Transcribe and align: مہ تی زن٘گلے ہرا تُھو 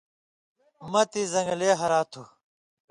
مہ 0.91 1.01
تی 1.11 1.21
زن٘گلے 1.31 1.69
ہرا 1.79 2.01
تُھو 2.11 2.23